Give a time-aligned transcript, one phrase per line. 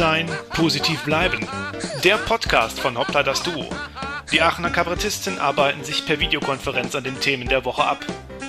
[0.00, 1.46] sein, positiv bleiben.
[2.04, 3.66] Der Podcast von Hoppla das Duo.
[4.32, 7.98] Die Aachener Kabarettisten arbeiten sich per Videokonferenz an den Themen der Woche ab.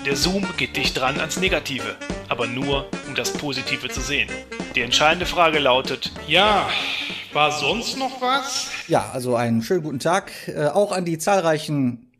[0.05, 1.97] Der Zoom geht dicht dran ans Negative,
[2.29, 4.29] aber nur, um das Positive zu sehen.
[4.75, 6.69] Die entscheidende Frage lautet: Ja,
[7.33, 8.69] war sonst noch was?
[8.87, 12.10] Ja, also einen schönen guten Tag äh, auch an die zahlreichen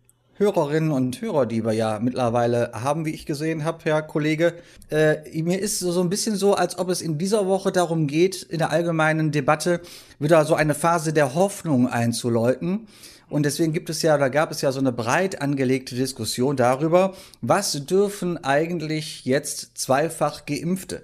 [0.42, 4.56] Hörerinnen und Hörer, die wir ja mittlerweile haben, wie ich gesehen habe, Herr Kollege.
[4.89, 8.42] Äh, mir ist so ein bisschen so, als ob es in dieser Woche darum geht,
[8.42, 9.82] in der allgemeinen Debatte
[10.18, 12.88] wieder so eine Phase der Hoffnung einzuläuten.
[13.29, 17.14] Und deswegen gibt es ja, da gab es ja so eine breit angelegte Diskussion darüber,
[17.42, 21.04] was dürfen eigentlich jetzt zweifach Geimpfte?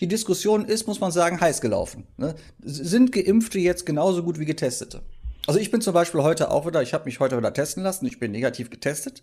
[0.00, 2.06] Die Diskussion ist, muss man sagen, heiß gelaufen.
[2.16, 2.34] Ne?
[2.62, 5.02] Sind Geimpfte jetzt genauso gut wie Getestete?
[5.46, 8.06] Also ich bin zum Beispiel heute auch wieder, ich habe mich heute wieder testen lassen,
[8.06, 9.22] ich bin negativ getestet.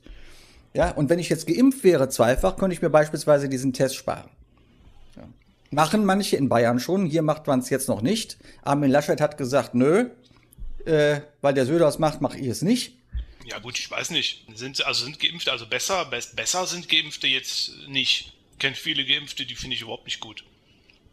[0.74, 4.30] Ja, und wenn ich jetzt geimpft wäre zweifach, könnte ich mir beispielsweise diesen Test sparen.
[5.16, 5.28] Ja.
[5.72, 8.38] Machen manche in Bayern schon, hier macht man es jetzt noch nicht.
[8.64, 10.10] Armin Laschet hat gesagt, nö,
[10.86, 12.98] äh, weil der Söder es macht, mache ich es nicht.
[13.46, 14.46] Ja gut, ich weiß nicht.
[14.56, 18.34] Sind, also sind Geimpfte, also besser, be besser sind Geimpfte jetzt nicht.
[18.54, 20.44] Ich kenne viele Geimpfte, die finde ich überhaupt nicht gut.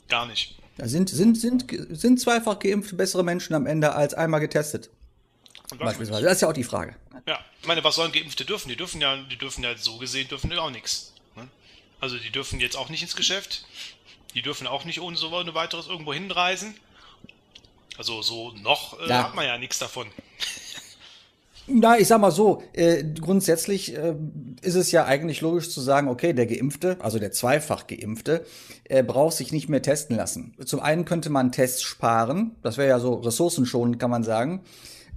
[0.08, 0.56] Gar nicht.
[0.78, 4.90] Ja, sind, sind, sind, sind zweifach Geimpfte bessere Menschen am Ende als einmal getestet?
[5.78, 6.22] Beispielsweise.
[6.24, 6.96] Das ist ja auch die Frage.
[7.26, 8.68] Ja, ich meine, was sollen Geimpfte dürfen?
[8.68, 11.12] Die dürfen ja, die dürfen ja so gesehen, dürfen die auch nichts.
[11.36, 11.48] Ne?
[12.00, 13.64] Also die dürfen jetzt auch nicht ins Geschäft.
[14.34, 16.74] Die dürfen auch nicht ohne so ohne weiteres irgendwo hinreisen.
[17.96, 19.24] Also so noch äh, ja.
[19.24, 20.08] hat man ja nichts davon.
[21.66, 24.14] Na, ich sag mal so, äh, grundsätzlich äh,
[24.60, 28.44] ist es ja eigentlich logisch zu sagen, okay, der Geimpfte, also der zweifach Geimpfte,
[28.84, 30.54] äh, braucht sich nicht mehr testen lassen.
[30.66, 34.62] Zum einen könnte man Tests sparen, das wäre ja so ressourcenschonend, kann man sagen.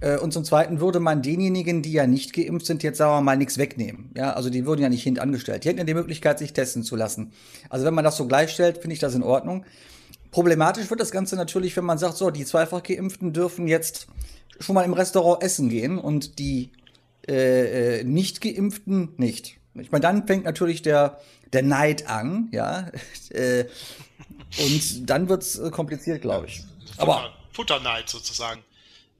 [0.00, 3.20] Äh, und zum Zweiten würde man denjenigen, die ja nicht geimpft sind, jetzt sagen wir
[3.20, 4.10] mal nichts wegnehmen.
[4.16, 5.64] Ja, also die würden ja nicht hintangestellt.
[5.64, 7.32] Die hätten ja die Möglichkeit, sich testen zu lassen.
[7.68, 9.64] Also wenn man das so gleichstellt, finde ich das in Ordnung.
[10.30, 14.06] Problematisch wird das Ganze natürlich, wenn man sagt, so, die zweifach Geimpften dürfen jetzt
[14.60, 16.70] schon mal im Restaurant essen gehen und die
[17.26, 19.58] äh, äh nicht Geimpften nicht.
[19.74, 21.20] Ich meine, dann fängt natürlich der,
[21.52, 22.90] der Neid an, ja.
[23.30, 23.66] Äh,
[24.58, 26.64] und dann wird's kompliziert, glaube ich.
[26.96, 28.62] Futter, Aber Futterneid sozusagen.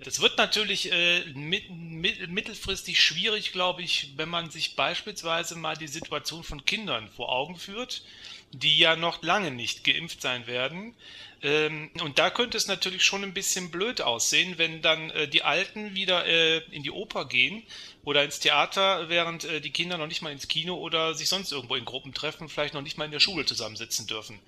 [0.01, 5.77] Das wird natürlich äh, mit, mit, mittelfristig schwierig, glaube ich, wenn man sich beispielsweise mal
[5.77, 8.05] die Situation von Kindern vor Augen führt,
[8.53, 10.95] die ja noch lange nicht geimpft sein werden.
[11.43, 15.43] Ähm, und da könnte es natürlich schon ein bisschen blöd aussehen, wenn dann äh, die
[15.43, 17.65] Alten wieder äh, in die Oper gehen
[18.05, 21.51] oder ins Theater, während äh, die Kinder noch nicht mal ins Kino oder sich sonst
[21.51, 24.39] irgendwo in Gruppen treffen, vielleicht noch nicht mal in der Schule zusammensitzen dürfen.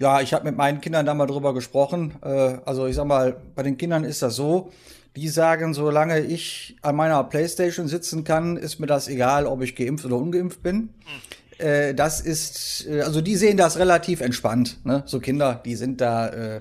[0.00, 2.14] Ja, ich habe mit meinen Kindern da mal drüber gesprochen.
[2.22, 4.72] Äh, also ich sag mal, bei den Kindern ist das so,
[5.14, 9.76] die sagen, solange ich an meiner Playstation sitzen kann, ist mir das egal, ob ich
[9.76, 10.76] geimpft oder ungeimpft bin.
[10.76, 11.94] Mhm.
[11.94, 14.78] Das ist, äh, also die sehen das relativ entspannt.
[14.84, 15.02] Ne?
[15.04, 16.60] So Kinder, die sind da, äh,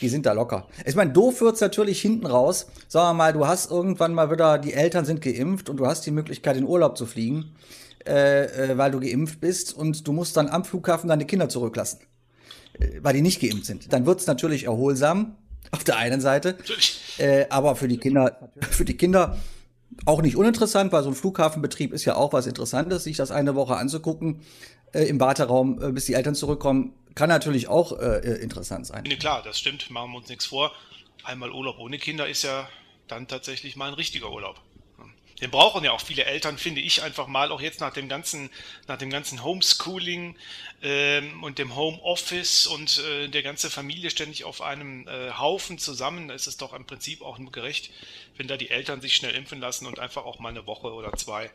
[0.00, 0.66] die sind da locker.
[0.86, 2.68] Ich meine, doof wird's natürlich hinten raus.
[2.88, 6.06] Sagen wir mal, du hast irgendwann mal wieder, die Eltern sind geimpft und du hast
[6.06, 7.52] die Möglichkeit, in Urlaub zu fliegen,
[8.06, 11.98] äh, äh, weil du geimpft bist und du musst dann am Flughafen deine Kinder zurücklassen.
[12.80, 13.92] Äh, weil die nicht geimpft sind.
[13.92, 15.36] Dann wird es natürlich erholsam
[15.70, 16.56] auf der einen Seite,
[17.18, 19.38] äh, aber für die Kinder, für die Kinder
[20.04, 23.54] auch nicht uninteressant, weil so ein Flughafenbetrieb ist ja auch was Interessantes, sich das eine
[23.54, 24.42] Woche anzugucken
[24.92, 29.04] äh, im Warteraum, äh, bis die Eltern zurückkommen, kann natürlich auch äh, äh interessant sein.
[29.06, 30.72] Nee, klar, das stimmt, machen wir uns nichts vor.
[31.24, 32.68] Einmal Urlaub ohne Kinder ist ja
[33.08, 34.60] dann tatsächlich mal ein richtiger Urlaub.
[35.40, 38.50] Den brauchen ja auch viele Eltern, finde ich, einfach mal, auch jetzt nach dem ganzen,
[38.88, 40.36] nach dem ganzen Homeschooling
[40.82, 46.30] ähm, und dem Homeoffice und äh, der ganze Familie ständig auf einem äh, Haufen zusammen,
[46.30, 47.90] ist es doch im Prinzip auch nur gerecht,
[48.36, 51.12] wenn da die Eltern sich schnell impfen lassen und einfach auch mal eine Woche oder
[51.12, 51.50] zwei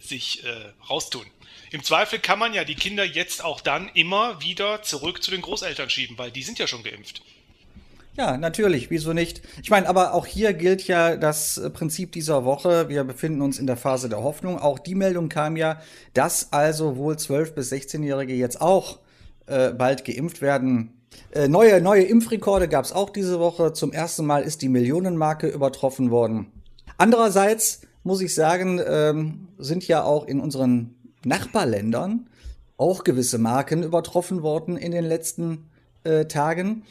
[0.00, 1.26] sich äh, raustun.
[1.70, 5.42] Im Zweifel kann man ja die Kinder jetzt auch dann immer wieder zurück zu den
[5.42, 7.22] Großeltern schieben, weil die sind ja schon geimpft.
[8.18, 9.42] Ja, natürlich, wieso nicht?
[9.62, 12.88] Ich meine, aber auch hier gilt ja das äh, Prinzip dieser Woche.
[12.88, 14.58] Wir befinden uns in der Phase der Hoffnung.
[14.58, 15.80] Auch die Meldung kam ja,
[16.14, 18.98] dass also wohl 12- bis 16-Jährige jetzt auch
[19.46, 20.94] äh, bald geimpft werden.
[21.30, 23.72] Äh, neue, neue Impfrekorde gab es auch diese Woche.
[23.72, 26.50] Zum ersten Mal ist die Millionenmarke übertroffen worden.
[26.96, 32.28] Andererseits muss ich sagen, ähm, sind ja auch in unseren Nachbarländern
[32.78, 35.70] auch gewisse Marken übertroffen worden in den letzten
[36.02, 36.82] äh, Tagen.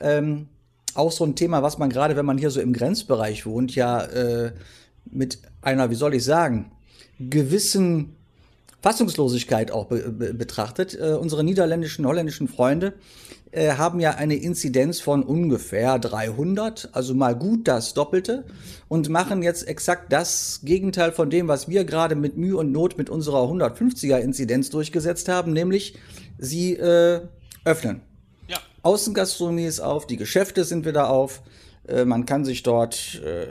[0.00, 0.48] Ähm,
[0.96, 4.02] auch so ein Thema, was man gerade, wenn man hier so im Grenzbereich wohnt, ja
[4.04, 4.52] äh,
[5.10, 6.72] mit einer, wie soll ich sagen,
[7.18, 8.16] gewissen
[8.82, 10.98] Fassungslosigkeit auch be be betrachtet.
[10.98, 12.94] Äh, unsere niederländischen, holländischen Freunde
[13.52, 18.44] äh, haben ja eine Inzidenz von ungefähr 300, also mal gut das Doppelte
[18.88, 22.96] und machen jetzt exakt das Gegenteil von dem, was wir gerade mit Mühe und Not
[22.96, 25.98] mit unserer 150er Inzidenz durchgesetzt haben, nämlich
[26.38, 27.20] sie äh,
[27.64, 28.00] öffnen.
[28.82, 31.42] Außengastronomie ist auf, die Geschäfte sind wieder auf.
[31.86, 33.48] Äh, man kann sich dort äh,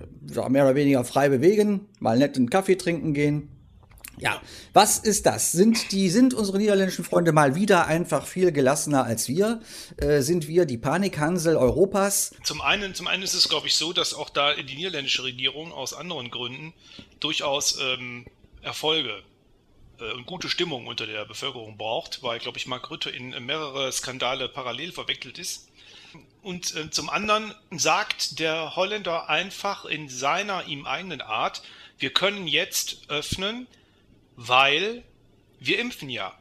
[0.50, 3.50] mehr oder weniger frei bewegen, mal nett einen Kaffee trinken gehen.
[4.20, 4.42] Ja,
[4.74, 5.54] was ist das?
[5.54, 9.62] Sind die sind unsere niederländischen Freunde mal wieder einfach viel gelassener als wir?
[9.96, 12.36] Äh, sind wir die Panikhansel Europas?
[12.44, 15.72] Zum einen, zum einen ist es, glaube ich, so, dass auch da die niederländische Regierung
[15.72, 16.74] aus anderen Gründen
[17.22, 18.26] durchaus ähm,
[18.62, 19.24] Erfolge
[20.14, 24.50] und gute Stimmung unter der Bevölkerung braucht, weil, glaube ich, Mark Rutte in mehrere Skandale
[24.50, 25.70] parallel verwickelt ist.
[26.42, 31.62] Und äh, zum anderen sagt der Holländer einfach in seiner ihm eigenen Art,
[31.98, 33.68] wir können jetzt öffnen,
[34.36, 35.04] weil
[35.60, 36.34] wir impfen ja.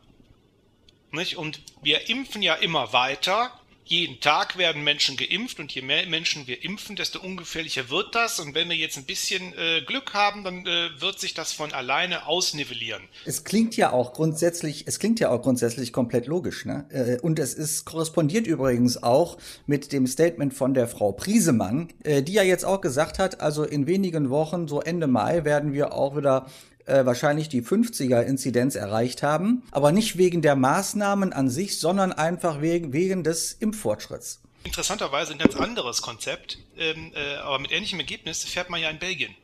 [1.11, 1.37] Nicht?
[1.37, 3.58] Und wir impfen ja immer weiter
[3.89, 8.39] jeden Tag werden Menschen geimpft und je mehr Menschen wir impfen, desto ungefährlicher wird das.
[8.39, 11.73] Und wenn wir jetzt ein bisschen äh, Glück haben, dann äh, wird sich das von
[11.73, 13.03] alleine ausnivellieren.
[13.25, 16.87] Es klingt ja auch grundsätzlich, es klingt ja auch grundsätzlich komplett logisch, ne?
[16.91, 22.23] Äh, und es ist korrespondiert übrigens auch mit dem Statement von der Frau Priesemann, äh,
[22.23, 25.95] die ja jetzt auch gesagt hat, also in wenigen Wochen, so Ende Mai, werden wir
[25.95, 26.47] auch wieder
[26.89, 32.61] äh, wahrscheinlich die 50er-Inzidenz erreicht haben, aber nicht wegen der Maßnahmen an sich, sondern einfach
[32.61, 34.41] wegen, wegen des Impffortschritts.
[34.65, 38.99] Interessanterweise ein ganz anderes Konzept, ähm, äh, aber mit ähnlichem Ergebnis fährt man ja in
[38.99, 39.35] Belgien.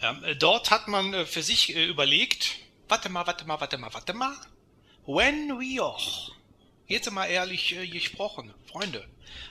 [0.00, 2.56] Ja, äh, dort hat man äh, für sich überlegt,
[2.88, 4.34] warte mal, warte mal, warte mal, warte mal,
[5.06, 6.32] when we auch,
[6.86, 9.04] jetzt mal ehrlich gesprochen, Freunde,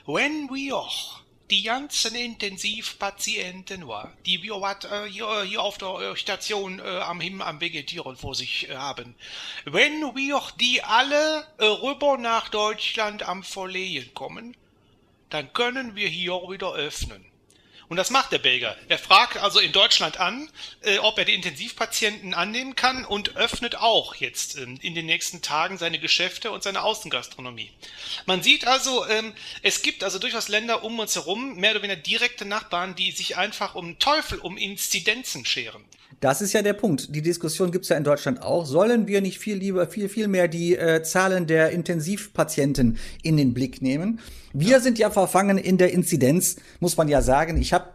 [0.06, 3.88] when we auch die ganzen Intensivpatienten
[4.26, 8.18] die wir wat, äh, hier, hier auf der äh, Station äh, am Himmel am Vegetieren
[8.18, 9.16] vor sich äh, haben.
[9.66, 14.58] Wenn wir die alle äh, rüber nach Deutschland am Verlehen kommen,
[15.30, 17.26] dann können wir hier wieder öffnen.
[17.90, 18.76] Und das macht der Belgier.
[18.90, 20.50] Er fragt also in Deutschland an,
[20.82, 25.42] äh, ob er die Intensivpatienten annehmen kann und öffnet auch jetzt ähm, in den nächsten
[25.42, 27.72] Tagen seine Geschäfte und seine Außengastronomie.
[28.26, 32.02] Man sieht also, ähm, es gibt also durchaus Länder um uns herum, mehr oder weniger
[32.02, 35.86] direkte Nachbarn, die sich einfach um Teufel, um Inzidenzen scheren.
[36.20, 37.14] Das ist ja der Punkt.
[37.14, 38.66] Die Diskussion gibt's ja in Deutschland auch.
[38.66, 43.54] Sollen wir nicht viel lieber, viel, viel mehr die äh, Zahlen der Intensivpatienten in den
[43.54, 44.20] Blick nehmen?
[44.54, 44.80] Wir ja.
[44.80, 47.58] sind ja verfangen in der Inzidenz, muss man ja sagen.
[47.62, 47.90] Ich habe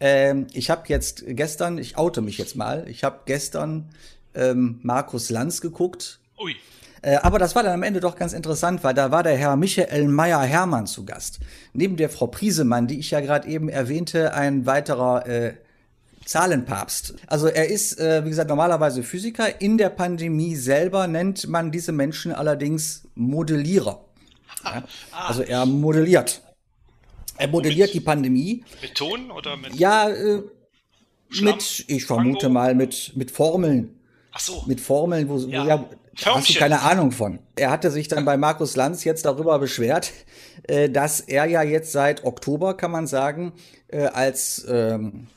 [0.00, 3.88] ähm, ich habe jetzt gestern, ich oute mich jetzt mal, ich habe gestern
[4.34, 6.20] ähm, Markus Lanz geguckt.
[6.38, 6.54] Ui.
[7.02, 9.56] Äh, aber das war dann am Ende doch ganz interessant, weil da war der Herr
[9.56, 11.40] Michael Meyer-Hermann zu Gast.
[11.72, 15.54] Neben der Frau Priesemann, die ich ja gerade eben erwähnte, ein weiterer äh,
[16.26, 17.14] Zahlenpapst.
[17.28, 19.60] Also er ist, äh, wie gesagt, normalerweise Physiker.
[19.60, 24.04] In der Pandemie selber nennt man diese Menschen allerdings Modellierer.
[24.64, 24.84] Ja?
[25.12, 25.28] Ah.
[25.28, 26.42] Also er modelliert.
[27.38, 28.64] Er modelliert mit, die Pandemie.
[28.82, 29.74] Mit Ton oder mit?
[29.76, 30.42] Ja, äh,
[31.40, 32.54] mit, ich vermute Tango?
[32.54, 33.98] mal, mit, mit Formeln.
[34.32, 34.64] Ach so.
[34.66, 35.64] Mit Formeln, wo, ja.
[35.64, 35.84] ja,
[36.24, 37.38] hast du keine Ahnung von.
[37.54, 40.12] Er hatte sich dann bei Markus Lanz jetzt darüber beschwert,
[40.64, 43.52] äh, dass er ja jetzt seit Oktober, kann man sagen,
[43.88, 45.28] äh, als ähm,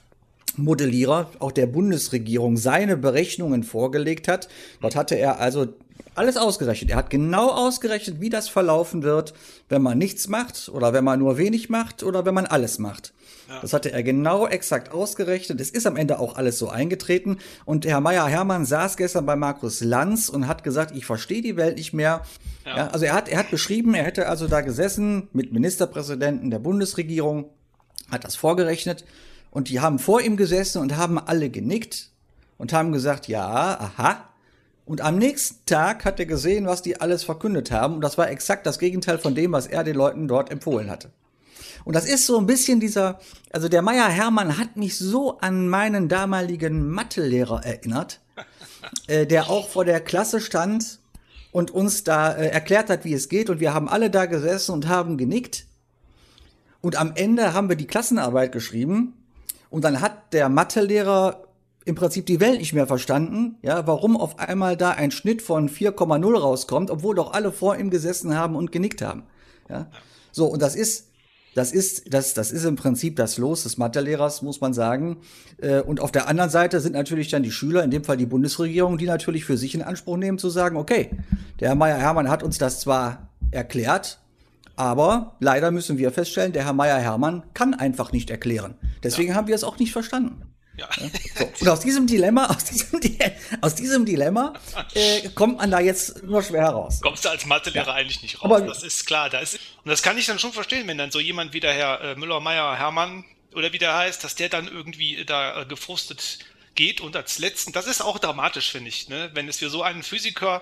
[0.64, 4.48] Modellierer auch der Bundesregierung seine Berechnungen vorgelegt hat.
[4.82, 5.68] Dort hatte er also
[6.16, 6.92] alles ausgerechnet.
[6.92, 9.34] Er hat genau ausgerechnet, wie das verlaufen wird,
[9.70, 13.14] wenn man nichts macht oder wenn man nur wenig macht oder wenn man alles macht.
[13.48, 13.60] Ja.
[13.62, 15.60] Das hatte er genau exakt ausgerechnet.
[15.62, 17.38] Es ist am Ende auch alles so eingetreten.
[17.66, 21.78] Und Herr Meier-Hermann saß gestern bei Markus Lanz und hat gesagt, ich verstehe die Welt
[21.78, 22.22] nicht mehr.
[22.66, 22.78] Ja.
[22.78, 22.88] ja.
[22.88, 27.50] also er hat, er hat beschrieben, er hätte also da gesessen mit Ministerpräsidenten der Bundesregierung,
[28.12, 29.06] hat das vorgerechnet
[29.52, 32.10] und die haben vor ihm gesessen und haben alle genickt
[32.58, 34.26] und haben gesagt, ja, aha.
[34.86, 37.96] Und am nächsten Tag hat er gesehen, was die alles verkündet haben.
[37.96, 41.12] Und das war exakt das Gegenteil von dem, was er den Leuten dort empfohlen hatte.
[41.86, 43.20] Und das ist so ein bisschen dieser,
[43.52, 48.20] also der Meier Hermann hat mich so an meinen damaligen Mathelehrer erinnert,
[49.08, 51.00] äh, der auch vor der Klasse stand
[51.52, 53.50] und uns da äh, erklärt hat, wie es geht.
[53.50, 55.66] Und wir haben alle da gesessen und haben genickt.
[56.82, 59.14] Und am Ende haben wir die Klassenarbeit geschrieben
[59.70, 61.44] und dann hat der Mathelehrer
[61.86, 65.70] im Prinzip die Welt nicht mehr verstanden, ja, warum auf einmal da ein Schnitt von
[65.70, 69.24] 4,0 rauskommt, obwohl doch alle vor ihm gesessen haben und genickt haben.
[69.70, 69.88] Ja.
[70.32, 71.08] So, und das ist,
[71.56, 75.18] das ist, das, das ist im Prinzip das Los des Mathelehrers, muss man sagen.
[75.58, 78.28] Äh, und auf der anderen Seite sind natürlich dann die Schüler, in dem Fall die
[78.28, 81.10] Bundesregierung, die natürlich für sich in Anspruch nehmen, zu sagen, okay,
[81.60, 84.20] der Herr Meier-Hermann hat uns das zwar erklärt,
[84.80, 88.76] aber leider müssen wir feststellen, der Herr Meier-Hermann kann einfach nicht erklären.
[89.04, 89.36] Deswegen ja.
[89.36, 90.56] haben wir es auch nicht verstanden.
[90.78, 90.88] Ja.
[91.38, 91.46] So.
[91.60, 93.02] Und aus diesem Dilemma, aus diesem,
[93.60, 94.54] aus diesem Dilemma
[94.94, 97.02] äh, kommt man da jetzt nur schwer heraus.
[97.02, 97.94] Kommst du als Mathelehrer ja.
[97.94, 98.46] eigentlich nicht raus?
[98.46, 99.30] Aber, das ist klar.
[99.30, 101.74] Da ist, und das kann ich dann schon verstehen, wenn dann so jemand wie der
[101.74, 105.66] Herr äh, Müller, Meier, Hermann oder wie der heißt, dass der dann irgendwie da äh,
[105.66, 106.40] gefrustet
[106.76, 109.32] geht und als letzten, das ist auch dramatisch, finde ich, ne?
[109.34, 110.62] wenn es für so einen Physiker,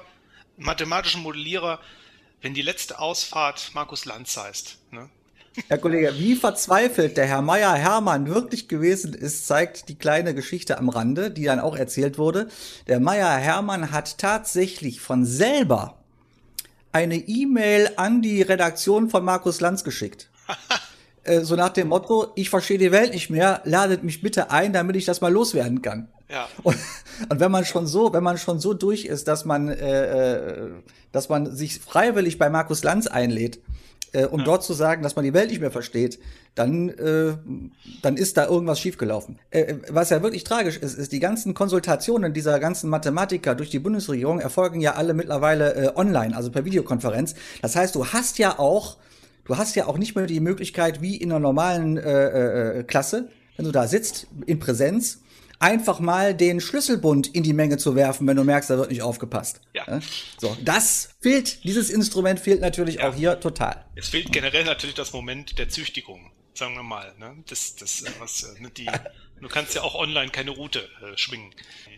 [0.58, 1.80] mathematischen Modellierer
[2.42, 4.78] wenn die letzte Ausfahrt Markus Lanz heißt.
[4.92, 5.10] Ne?
[5.68, 10.78] Herr Kollege, wie verzweifelt der Herr Meier Hermann wirklich gewesen ist, zeigt die kleine Geschichte
[10.78, 12.48] am Rande, die dann auch erzählt wurde.
[12.88, 15.98] Der Meier Hermann hat tatsächlich von selber
[16.92, 20.30] eine E-Mail an die Redaktion von Markus Lanz geschickt.
[21.24, 24.72] Äh, so nach dem Motto, ich verstehe die Welt nicht mehr, ladet mich bitte ein,
[24.72, 26.08] damit ich das mal loswerden kann.
[26.30, 26.48] Ja.
[26.64, 26.78] Und,
[27.30, 30.70] und wenn man schon so, wenn man schon so durch ist, dass man, äh, äh
[31.12, 33.60] dass man sich freiwillig bei Markus Lanz einlädt,
[34.12, 34.46] äh, um ja.
[34.46, 36.20] dort zu sagen, dass man die Welt nicht mehr versteht,
[36.56, 37.38] dann, äh,
[38.02, 39.40] dann ist da irgendwas schiefgelaufen.
[39.52, 43.70] Äh, äh, was ja wirklich tragisch ist, ist, die ganzen Konsultationen dieser ganzen Mathematiker durch
[43.70, 47.36] die Bundesregierung erfolgen ja alle mittlerweile äh, online, also per Videokonferenz.
[47.62, 48.98] Das heißt, du hast ja auch,
[49.46, 53.30] du hast ja auch nicht mehr die Möglichkeit, wie in einer normalen äh, äh, Klasse,
[53.56, 55.20] wenn du da sitzt, in Präsenz,
[55.60, 59.02] einfach mal den Schlüsselbund in die Menge zu werfen, wenn du merkst, da wird nicht
[59.02, 59.62] aufgepasst.
[59.74, 60.00] Ja.
[60.38, 63.10] So, das fehlt, dieses Instrument fehlt natürlich ja.
[63.10, 63.86] auch hier total.
[63.96, 67.14] Es fehlt generell natürlich das Moment der Züchtigung, sagen wir mal.
[67.20, 67.36] Ne?
[67.50, 68.86] Das, das, äh, was, äh, ne, die,
[69.42, 71.52] du kannst ja auch online keine Route äh, schwingen.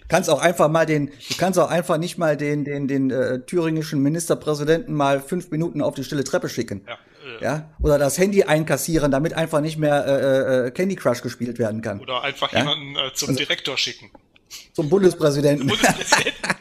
[0.08, 3.42] Kannst auch einfach mal den, du kannst auch einfach nicht mal den, den, den äh,
[3.46, 6.84] thüringischen Ministerpräsidenten mal fünf Minuten auf die stille Treppe schicken.
[6.88, 6.98] Ja.
[7.42, 7.70] Ja?
[7.82, 12.00] Oder das Handy einkassieren, damit einfach nicht mehr äh, äh, Candy Crush gespielt werden kann.
[12.00, 12.60] Oder einfach ja?
[12.60, 14.12] jemanden äh, zum also, Direktor schicken.
[14.74, 15.68] Zum Bundespräsidenten.
[15.68, 16.34] Bundespräsidenten.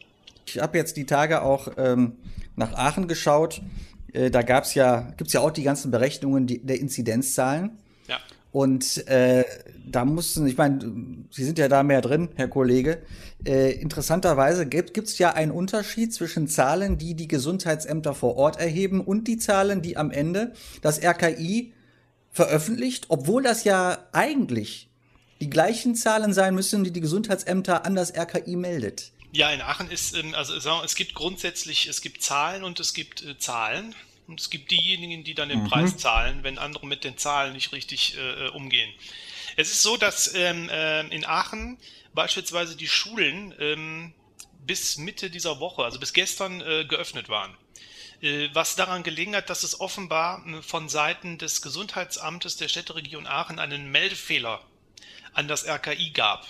[0.46, 2.16] ich habe jetzt die Tage auch ähm,
[2.56, 3.62] nach Aachen geschaut.
[4.12, 7.78] Äh, da gab's ja, gibt's ja auch die ganzen Berechnungen die, der Inzidenzzahlen.
[8.08, 8.18] Ja.
[8.52, 9.44] Und äh,
[9.86, 10.80] da mussten, ich meine,
[11.30, 13.02] Sie sind ja da mehr drin, Herr Kollege.
[13.44, 19.00] Äh, interessanterweise gibt es ja einen Unterschied zwischen Zahlen, die die Gesundheitsämter vor Ort erheben
[19.00, 20.52] und die Zahlen, die am Ende
[20.82, 21.72] das RKI
[22.32, 24.88] veröffentlicht, obwohl das ja eigentlich
[25.40, 29.12] die gleichen Zahlen sein müssen, die die Gesundheitsämter an das RKI meldet.
[29.32, 30.54] Ja, in Aachen ist, ähm, also
[30.84, 33.94] es gibt grundsätzlich, es gibt Zahlen und es gibt äh, Zahlen.
[34.30, 35.68] Und es gibt diejenigen, die dann den mhm.
[35.68, 38.88] Preis zahlen, wenn andere mit den Zahlen nicht richtig äh, äh, umgehen.
[39.56, 41.78] Es ist so, dass ähm, äh, in Aachen
[42.14, 44.14] beispielsweise die Schulen ähm,
[44.64, 47.56] bis Mitte dieser Woche, also bis gestern, äh, geöffnet waren.
[48.22, 53.26] Äh, was daran gelegen hat, dass es offenbar äh, von Seiten des Gesundheitsamtes der Städteregion
[53.26, 54.60] Aachen einen Meldefehler
[55.32, 56.46] an das RKI gab.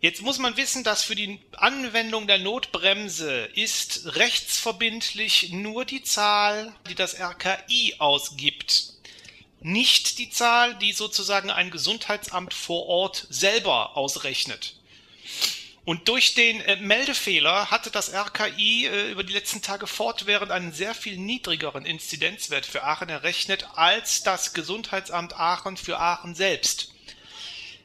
[0.00, 6.74] Jetzt muss man wissen, dass für die Anwendung der Notbremse ist rechtsverbindlich nur die Zahl,
[6.88, 8.94] die das RKI ausgibt.
[9.60, 14.74] Nicht die Zahl, die sozusagen ein Gesundheitsamt vor Ort selber ausrechnet.
[15.84, 20.72] Und durch den äh, Meldefehler hatte das RKI äh, über die letzten Tage fortwährend einen
[20.72, 26.94] sehr viel niedrigeren Inzidenzwert für Aachen errechnet als das Gesundheitsamt Aachen für Aachen selbst.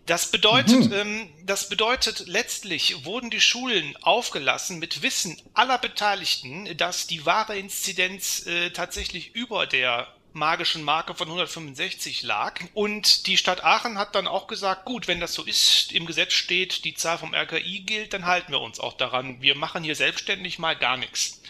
[0.05, 0.93] Das bedeutet, mhm.
[0.93, 7.57] ähm, das bedeutet letztlich wurden die Schulen aufgelassen mit Wissen aller Beteiligten, dass die wahre
[7.57, 12.59] Inzidenz äh, tatsächlich über der magischen Marke von 165 lag.
[12.74, 16.33] Und die Stadt Aachen hat dann auch gesagt, gut, wenn das so ist, im Gesetz
[16.33, 19.41] steht, die Zahl vom RKI gilt, dann halten wir uns auch daran.
[19.41, 21.41] Wir machen hier selbstständig mal gar nichts.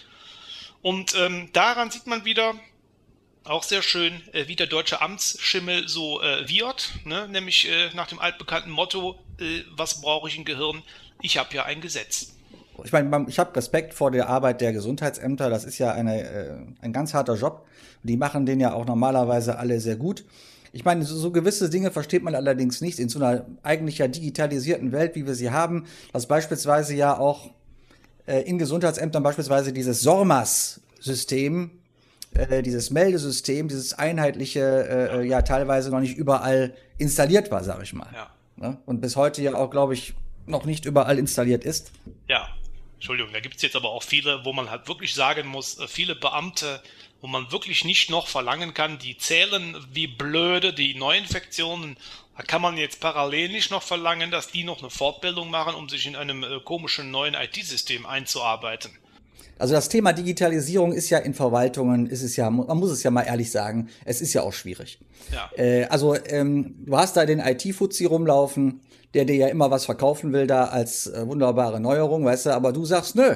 [0.81, 2.53] Und ähm, daran sieht man wieder,
[3.45, 7.27] auch sehr schön, äh, wie der deutsche Amtsschimmel so äh, wird, ne?
[7.27, 10.81] nämlich äh, nach dem altbekannten Motto, äh, was brauche ich im Gehirn?
[11.21, 12.33] Ich habe ja ein Gesetz.
[12.83, 15.49] Ich meine, ich habe Respekt vor der Arbeit der Gesundheitsämter.
[15.49, 17.65] Das ist ja eine, äh, ein ganz harter Job.
[18.03, 20.25] Die machen den ja auch normalerweise alle sehr gut.
[20.73, 24.09] Ich meine, so, so, gewisse Dinge versteht man allerdings nicht in so einer eigentlich ja
[24.09, 27.49] digitalisierten Welt, wie wir sie haben, dass beispielsweise ja auch
[28.25, 31.71] äh, in Gesundheitsämtern beispielsweise dieses SORMAS-System
[32.37, 37.93] äh, dieses Meldesystem, dieses einheitliche, äh, ja teilweise noch nicht überall installiert war, sag ich
[37.93, 38.09] mal.
[38.13, 38.29] Ja.
[38.57, 38.77] Ne?
[38.85, 40.13] Und bis heute ja auch, glaube ich,
[40.45, 41.91] noch nicht überall installiert ist.
[42.27, 42.49] Ja,
[42.95, 45.87] Entschuldigung, da gibt es jetzt aber auch viele, wo man halt wirklich sagen muss, äh,
[45.87, 46.81] viele Beamte,
[47.21, 51.97] wo man wirklich nicht noch verlangen kann, die zählen wie blöde die Neuinfektionen.
[52.37, 55.89] Da kann man jetzt parallel nicht noch verlangen, dass die noch eine Fortbildung machen, um
[55.89, 58.91] sich in einem äh, komischen neuen IT-System einzuarbeiten.
[59.57, 63.11] Also das Thema Digitalisierung ist ja in Verwaltungen, ist es ja, man muss es ja
[63.11, 64.99] mal ehrlich sagen, es ist ja auch schwierig.
[65.31, 65.49] Ja.
[65.57, 68.81] Äh, also ähm, du hast da den IT-Fuzzi rumlaufen,
[69.13, 72.73] der dir ja immer was verkaufen will da als äh, wunderbare Neuerung, weißt du, aber
[72.73, 73.35] du sagst, nö,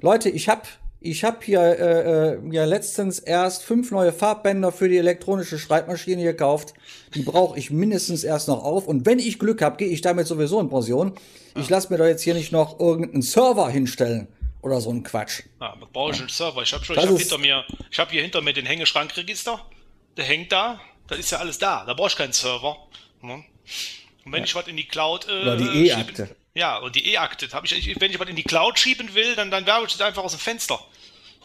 [0.00, 0.68] Leute, ich hab
[1.00, 6.24] ich hab hier äh, äh, ja letztens erst fünf neue Farbbänder für die elektronische Schreibmaschine
[6.24, 6.74] gekauft.
[7.14, 8.88] Die brauche ich mindestens erst noch auf.
[8.88, 11.12] Und wenn ich Glück habe, gehe ich damit sowieso in Pension.
[11.56, 14.26] Ich lasse mir doch jetzt hier nicht noch irgendeinen Server hinstellen
[14.60, 15.42] oder so ein Quatsch.
[15.60, 16.62] Ah, was brauche ich einen Server?
[16.62, 19.64] Ich habe schon, ich habe hinter mir, ich habe hier hinter mir den Hängeschrankregister.
[20.16, 20.80] Der hängt da.
[21.06, 21.84] Da ist ja alles da.
[21.84, 22.76] Da brauche ich keinen Server.
[23.22, 23.44] Ne?
[24.24, 24.44] Und wenn ja.
[24.44, 25.26] ich was in die Cloud.
[25.28, 26.36] Äh, oder die E-Akte.
[26.54, 27.46] Ja, und die E-Akte.
[27.46, 30.24] ich, wenn ich was in die Cloud schieben will, dann, dann werfe ich das einfach
[30.24, 30.80] aus dem Fenster.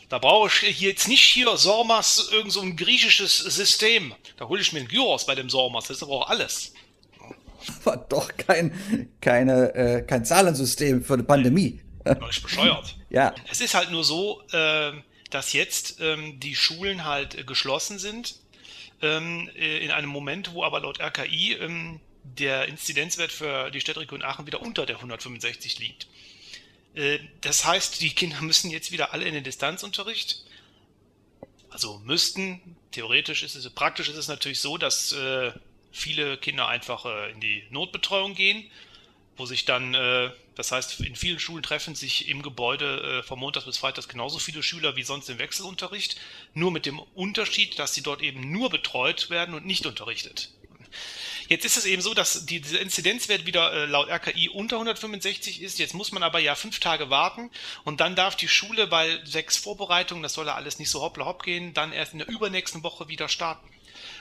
[0.10, 4.14] Da brauche ich jetzt nicht hier Sormas, irgend so ein griechisches System.
[4.38, 6.74] Da hole ich mir einen Gyros bei dem Sormas, das ist aber auch alles.
[7.86, 11.82] Aber doch kein, keine, äh, kein Zahlensystem für eine Pandemie.
[12.06, 12.96] Ja, ich bescheuert.
[13.10, 13.36] Ja.
[13.52, 14.92] Es ist halt nur so, äh,
[15.30, 18.36] dass jetzt ähm, die Schulen halt äh, geschlossen sind.
[19.02, 24.24] Ähm, äh, in einem Moment, wo aber laut RKI ähm, der Inzidenzwert für die Stadtregion
[24.24, 26.08] Aachen wieder unter der 165 liegt.
[26.96, 30.44] Äh, das heißt, die Kinder müssen jetzt wieder alle in den Distanzunterricht.
[31.70, 35.16] Also müssten, theoretisch ist es, praktisch ist es natürlich so, dass
[35.92, 38.70] viele Kinder einfach in die Notbetreuung gehen,
[39.38, 43.40] wo sich dann, äh, das heißt, in vielen Schulen treffen sich im Gebäude äh, von
[43.40, 46.20] Montags bis Freitags genauso viele Schüler wie sonst im Wechselunterricht,
[46.54, 50.50] nur mit dem Unterschied, dass sie dort eben nur betreut werden und nicht unterrichtet.
[51.48, 55.62] Jetzt ist es eben so, dass die, dieser Inzidenzwert wieder äh, laut RKI unter 165
[55.62, 55.80] ist.
[55.80, 57.50] Jetzt muss man aber ja fünf Tage warten
[57.84, 61.26] und dann darf die Schule bei sechs Vorbereitungen, das soll ja alles nicht so hoppla
[61.26, 63.68] hopp gehen, dann erst in der übernächsten Woche wieder starten.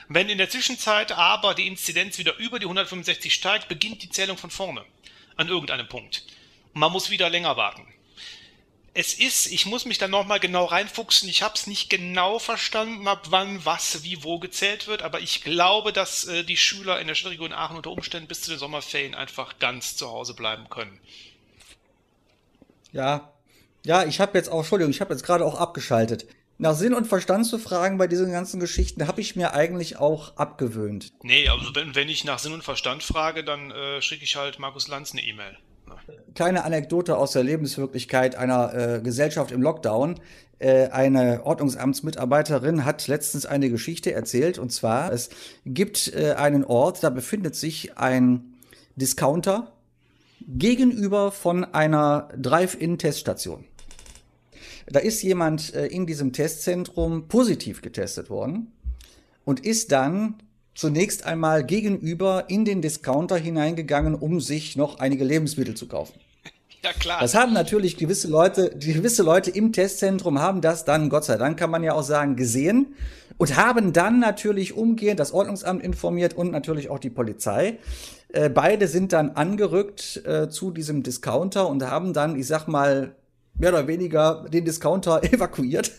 [0.09, 4.37] Wenn in der Zwischenzeit aber die Inzidenz wieder über die 165 steigt, beginnt die Zählung
[4.37, 4.83] von vorne
[5.35, 6.25] an irgendeinem Punkt.
[6.73, 7.87] man muss wieder länger warten
[8.95, 11.27] es ist, ich muss mich dann nochmal genau reinfuchsen.
[11.27, 15.43] Ich habe es nicht genau verstanden, ab wann was wie wo gezählt wird, aber ich
[15.43, 19.15] glaube, dass äh, die Schüler in der Stadtregion Aachen unter Umständen bis zu den Sommerferien
[19.15, 20.99] einfach ganz zu Hause bleiben können.
[22.91, 23.31] Ja,
[23.83, 26.27] ja, ich habe jetzt auch, Entschuldigung, ich habe jetzt gerade auch abgeschaltet.
[26.63, 30.37] Nach Sinn und Verstand zu fragen bei diesen ganzen Geschichten habe ich mir eigentlich auch
[30.37, 31.11] abgewöhnt.
[31.21, 34.59] Nee, also wenn, wenn ich nach Sinn und Verstand frage, dann äh, schicke ich halt
[34.59, 35.57] Markus Lanz eine E-Mail
[36.33, 40.21] kleine Anekdote aus der Lebenswirklichkeit einer äh, Gesellschaft im Lockdown.
[40.57, 45.29] Äh, eine Ordnungsamtsmitarbeiterin hat letztens eine Geschichte erzählt und zwar, es
[45.65, 48.55] gibt äh, einen Ort, da befindet sich ein
[48.95, 49.73] Discounter
[50.39, 53.65] gegenüber von einer Drive-In-Teststation.
[54.87, 58.71] Da ist jemand äh, in diesem Testzentrum positiv getestet worden
[59.45, 60.35] und ist dann
[60.75, 66.19] zunächst einmal gegenüber in den Discounter hineingegangen, um sich noch einige Lebensmittel zu kaufen.
[66.85, 67.21] Ja, klar.
[67.21, 71.57] Das haben natürlich gewisse Leute, gewisse Leute im Testzentrum haben das dann, Gott sei Dank
[71.57, 72.95] kann man ja auch sagen, gesehen
[73.37, 77.79] und haben dann natürlich umgehend das Ordnungsamt informiert und natürlich auch die Polizei.
[78.33, 83.15] Äh, beide sind dann angerückt äh, zu diesem Discounter und haben dann, ich sag mal,
[83.55, 85.91] mehr oder weniger den Discounter evakuiert,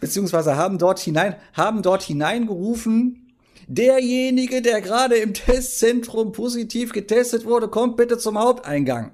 [0.00, 3.34] beziehungsweise haben dort hinein, haben dort hineingerufen,
[3.66, 9.12] derjenige, der gerade im Testzentrum positiv getestet wurde, kommt bitte zum Haupteingang.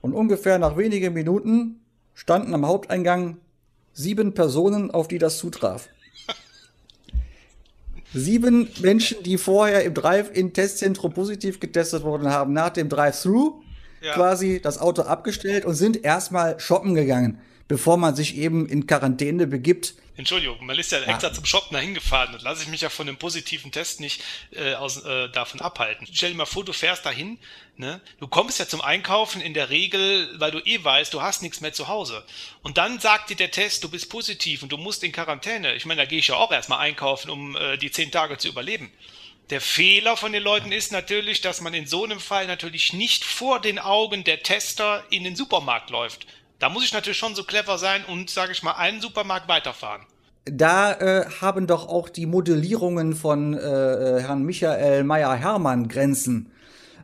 [0.00, 1.80] Und ungefähr nach wenigen Minuten
[2.14, 3.38] standen am Haupteingang
[3.92, 5.88] sieben Personen, auf die das zutraf.
[8.14, 13.61] Sieben Menschen, die vorher im Drive-In-Testzentrum positiv getestet wurden, haben nach dem Drive-Thru
[14.02, 14.14] ja.
[14.14, 17.40] quasi das Auto abgestellt und sind erstmal shoppen gegangen
[17.72, 19.94] bevor man sich eben in Quarantäne begibt.
[20.14, 21.06] Entschuldigung, man ist ja, ja.
[21.06, 24.22] extra zum Shoppen dahin gefahren und lasse ich mich ja von dem positiven Test nicht
[24.50, 26.06] äh, aus, äh, davon abhalten.
[26.12, 27.38] Stell dir mal vor, du fährst dahin,
[27.78, 28.02] ne?
[28.20, 31.62] du kommst ja zum Einkaufen in der Regel, weil du eh weißt, du hast nichts
[31.62, 32.22] mehr zu Hause.
[32.62, 35.74] Und dann sagt dir der Test, du bist positiv und du musst in Quarantäne.
[35.74, 38.48] Ich meine, da gehe ich ja auch erstmal einkaufen, um äh, die zehn Tage zu
[38.48, 38.92] überleben.
[39.52, 43.22] Der Fehler von den Leuten ist natürlich, dass man in so einem Fall natürlich nicht
[43.22, 46.26] vor den Augen der Tester in den Supermarkt läuft.
[46.58, 50.06] Da muss ich natürlich schon so clever sein und, sage ich mal, einen Supermarkt weiterfahren.
[50.46, 56.50] Da äh, haben doch auch die Modellierungen von äh, äh Herrn Michael Meyer-Hermann Grenzen.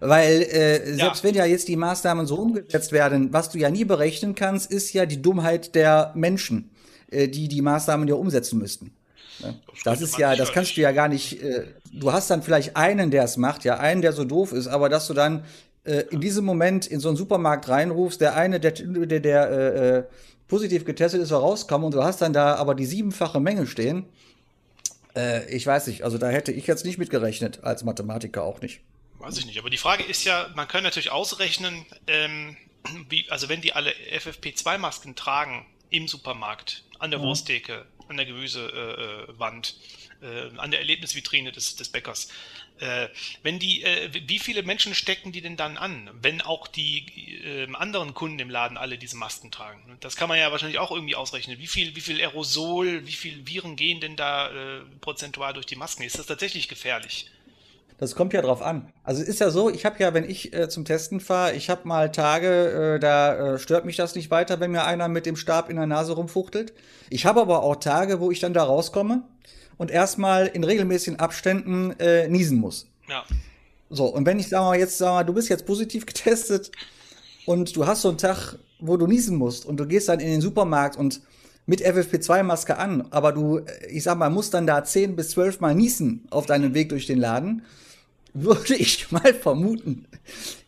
[0.00, 1.28] Weil äh, selbst ja.
[1.28, 4.94] wenn ja jetzt die Maßnahmen so umgesetzt werden, was du ja nie berechnen kannst, ist
[4.94, 6.70] ja die Dummheit der Menschen,
[7.11, 8.97] äh, die die Maßnahmen ja umsetzen müssten.
[9.40, 9.55] Ne?
[9.85, 11.42] Das, ist ja, das kannst du ja gar nicht.
[11.42, 14.66] Äh, du hast dann vielleicht einen, der es macht, ja, einen, der so doof ist,
[14.66, 15.44] aber dass du dann
[15.85, 19.98] äh, in diesem Moment in so einen Supermarkt reinrufst, der eine, der, der, der äh,
[19.98, 20.05] äh
[20.48, 24.07] positiv getestet ist, rauskommt und du hast dann da aber die siebenfache Menge stehen.
[25.14, 28.81] Äh, ich weiß nicht, also da hätte ich jetzt nicht mitgerechnet, als Mathematiker auch nicht.
[29.18, 32.57] Weiß ich nicht, aber die Frage ist ja, man kann natürlich ausrechnen, ähm,
[33.09, 37.27] wie, also wenn die alle FFP2-Masken tragen im Supermarkt, an der ja.
[37.27, 39.75] Wursttheke, an der Gemüsewand,
[40.23, 42.29] äh, äh, an der Erlebnisvitrine des, des Bäckers,
[42.81, 43.09] äh,
[43.42, 43.85] wenn die,
[44.27, 47.07] wie viele Menschen stecken die denn dann an, wenn auch die
[47.44, 49.97] äh, anderen Kunden im Laden alle diese Masken tragen?
[50.01, 51.59] Das kann man ja wahrscheinlich auch irgendwie ausrechnen.
[51.59, 56.03] Wie viel, wie viel Aerosol, wie viel Viren gehen denn da prozentual durch die Masken?
[56.03, 57.27] Ist das tatsächlich gefährlich?
[57.98, 58.88] Das kommt ja drauf an.
[59.02, 61.87] Also ist ja so, ich habe ja, wenn ich äh, zum Testen fahre, ich habe
[61.87, 65.34] mal Tage, äh, da äh, stört mich das nicht weiter, wenn mir einer mit dem
[65.34, 66.72] Stab in der Nase rumfuchtelt.
[67.11, 69.24] Ich habe aber auch Tage, wo ich dann da rauskomme
[69.78, 72.87] und erstmal in regelmäßigen Abständen äh, niesen muss.
[73.08, 73.24] Ja.
[73.90, 76.70] So, und wenn ich sag mal, jetzt sag mal, du bist jetzt positiv getestet
[77.46, 80.28] und du hast so einen Tag, wo du niesen musst und du gehst dann in
[80.28, 81.20] den Supermarkt und
[81.66, 85.74] mit FFP2-Maske an, aber du, ich sag mal, musst dann da 10 bis 12 Mal
[85.74, 87.62] niesen auf deinem Weg durch den Laden,
[88.35, 90.07] würde ich mal vermuten,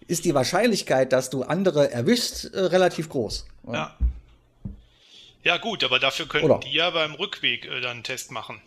[0.07, 3.47] ist die Wahrscheinlichkeit, dass du andere erwischst, äh, relativ groß.
[3.73, 3.97] Ja.
[5.43, 6.61] Ja, gut, aber dafür könnten Oder?
[6.61, 8.61] die ja beim Rückweg äh, dann einen Test machen.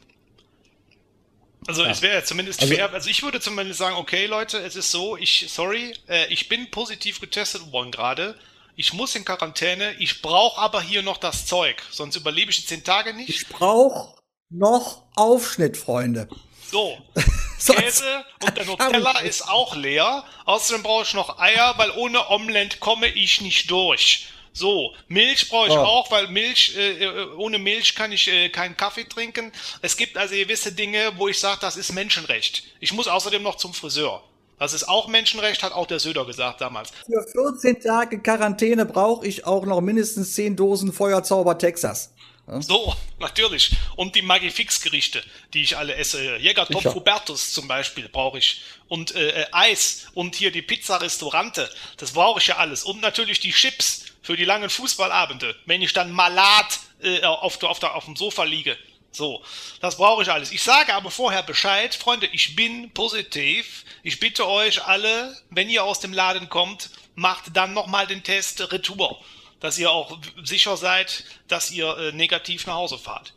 [1.68, 1.92] Also ja.
[1.92, 4.92] es wäre ja zumindest also, fair, also ich würde zumindest sagen, okay Leute, es ist
[4.92, 8.36] so, ich, sorry, äh, ich bin positiv getestet worden gerade,
[8.76, 12.66] ich muss in Quarantäne, ich brauche aber hier noch das Zeug, sonst überlebe ich die
[12.66, 13.30] zehn Tage nicht.
[13.30, 14.16] Ich brauche
[14.50, 16.28] noch Aufschnitt, Freunde.
[16.74, 16.98] So,
[17.76, 22.80] Käse und der Nutella ist auch leer, außerdem brauche ich noch Eier, weil ohne Omelette
[22.80, 24.28] komme ich nicht durch.
[24.54, 25.78] So, Milch brauche ich oh.
[25.78, 29.52] auch, weil Milch, äh, äh, ohne Milch kann ich äh, keinen Kaffee trinken.
[29.84, 32.64] Es gibt also gewisse Dinge, wo ich sage, das ist Menschenrecht.
[32.80, 34.24] Ich muss außerdem noch zum Friseur.
[34.58, 36.90] Das ist auch Menschenrecht, hat auch der Söder gesagt damals.
[37.06, 42.14] Für 14 Tage Quarantäne brauche ich auch noch mindestens 10 Dosen Feuerzauber Texas.
[42.48, 42.62] Ja?
[42.62, 43.72] So, natürlich.
[43.96, 46.38] Und die Magifix-Gerichte, die ich alle esse.
[46.38, 48.62] Jägertopf Hubertus zum Beispiel brauche ich.
[48.88, 51.70] Und äh, äh, Eis und hier die Pizza-Restaurante.
[51.98, 52.84] Das brauche ich ja alles.
[52.84, 57.80] Und natürlich die Chips für die langen Fußballabende, wenn ich dann malat äh, auf, auf,
[57.80, 58.78] der, auf dem Sofa liege.
[59.12, 59.44] So,
[59.80, 60.52] das brauche ich alles.
[60.52, 63.86] Ich sage aber vorher Bescheid, Freunde, ich bin positiv.
[64.02, 68.72] Ich bitte euch alle, wenn ihr aus dem Laden kommt, macht dann nochmal den Test
[68.72, 69.24] Retour,
[69.64, 73.34] dass ihr auch sicher seid, dass ihr äh, negativ nach Hause fahrt.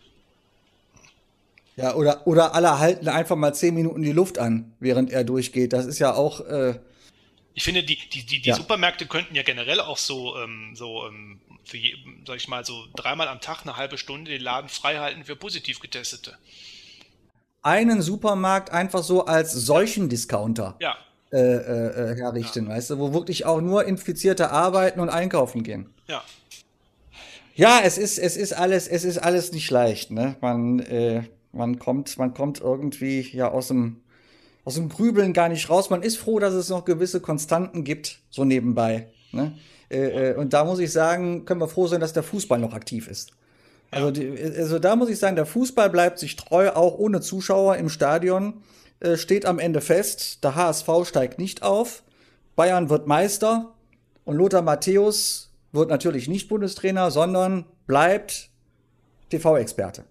[1.76, 5.72] Ja, oder, oder alle halten einfach mal zehn Minuten die Luft an, während er durchgeht.
[5.72, 6.40] Das ist ja auch.
[6.40, 6.80] Äh
[7.54, 8.56] ich finde, die, die, die, die ja.
[8.56, 11.94] Supermärkte könnten ja generell auch so, ähm, so ähm, für, je,
[12.26, 15.36] sag ich mal, so dreimal am Tag eine halbe Stunde den Laden frei halten für
[15.36, 16.36] positiv Getestete.
[17.62, 20.96] Einen Supermarkt einfach so als solchen Discounter ja.
[21.30, 22.72] äh, äh, äh herrichten, ja.
[22.74, 25.92] weißt du, wo wirklich auch nur Infizierte arbeiten und einkaufen gehen.
[26.08, 26.22] Ja.
[27.54, 30.36] Ja, es ist, es ist alles, es ist alles nicht leicht, ne?
[30.40, 34.02] Man, äh, man kommt, man kommt irgendwie ja aus dem
[34.66, 35.90] aus dem Grübeln gar nicht raus.
[35.90, 39.06] Man ist froh, dass es noch gewisse Konstanten gibt, so nebenbei.
[39.30, 39.56] Ne?
[39.88, 42.74] Äh, äh, und da muss ich sagen, können wir froh sein, dass der Fußball noch
[42.74, 43.30] aktiv ist.
[43.92, 47.76] Also, die, also da muss ich sagen, der Fußball bleibt sich treu, auch ohne Zuschauer
[47.76, 48.54] im Stadion.
[48.98, 52.02] Äh, steht am Ende fest, der HSV steigt nicht auf,
[52.56, 53.74] Bayern wird Meister
[54.24, 58.50] und Lothar Matthäus wird natürlich nicht Bundestrainer, sondern bleibt
[59.30, 60.04] TV-Experte.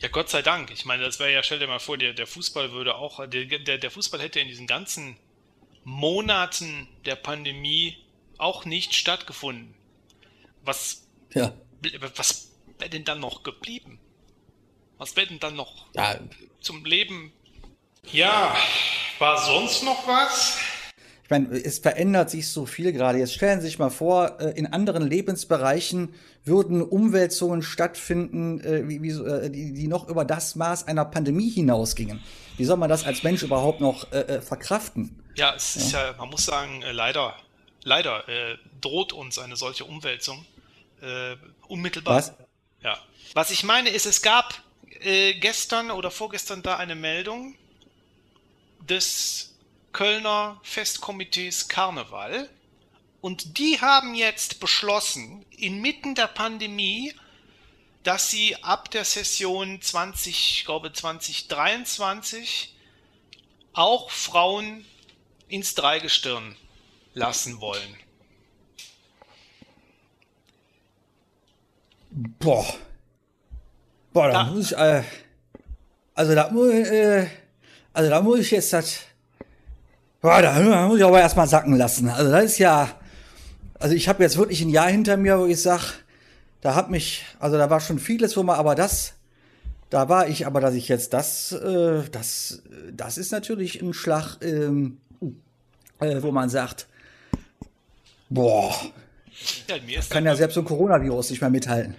[0.00, 0.70] Ja, Gott sei Dank.
[0.70, 3.46] Ich meine, das wäre ja, stell dir mal vor, der, der Fußball würde auch, der,
[3.46, 5.16] der, der Fußball hätte in diesen ganzen
[5.84, 7.96] Monaten der Pandemie
[8.36, 9.74] auch nicht stattgefunden.
[10.62, 11.52] Was, ja.
[12.16, 13.98] was wäre denn dann noch geblieben?
[14.98, 16.20] Was wäre denn dann noch ja.
[16.60, 17.32] zum Leben?
[18.12, 18.56] Ja,
[19.18, 20.58] war sonst noch was?
[21.28, 23.18] Ich meine, es verändert sich so viel gerade.
[23.18, 26.14] Jetzt stellen Sie sich mal vor, äh, in anderen Lebensbereichen
[26.46, 32.22] würden Umwälzungen stattfinden, äh, äh, die, noch über das Maß einer Pandemie hinausgingen.
[32.56, 34.06] Wie soll man das als Mensch überhaupt noch
[34.40, 35.22] verkraften?
[35.34, 37.34] Ja, es ist ja, man muss sagen, leider,
[37.84, 38.24] leider
[38.80, 40.46] droht uns eine solche Umwälzung
[41.68, 42.16] unmittelbar.
[42.16, 42.32] Was?
[42.82, 42.96] Ja.
[43.34, 44.54] Was ich meine ist, es gab
[45.40, 47.54] gestern oder vorgestern da eine Meldung
[48.88, 49.47] des
[49.98, 52.48] Kölner Festkomitees Karneval.
[53.20, 57.12] Und die haben jetzt beschlossen, inmitten der Pandemie,
[58.04, 62.76] dass sie ab der Session 20, ich glaube 2023
[63.72, 64.84] auch Frauen
[65.48, 66.54] ins Dreigestirn
[67.14, 67.96] lassen wollen.
[72.12, 72.72] Boah.
[74.12, 75.02] Boah, da, da muss ich, äh,
[76.14, 77.28] also da muss, äh,
[77.92, 79.07] also da muss ich jetzt das
[80.20, 82.08] Boah, da muss ich aber erstmal sacken lassen.
[82.08, 82.88] Also das ist ja,
[83.78, 85.92] also ich habe jetzt wirklich ein Jahr hinter mir, wo ich sag,
[86.60, 89.14] da hat mich, also da war schon vieles, wo man, aber das,
[89.90, 94.38] da war ich, aber dass ich jetzt das, äh, das, das ist natürlich ein Schlag,
[94.42, 94.98] ähm,
[96.00, 96.88] äh, wo man sagt,
[98.28, 98.74] boah,
[99.68, 99.76] ja,
[100.10, 101.94] kann ja selbst so ein Coronavirus nicht mehr mithalten.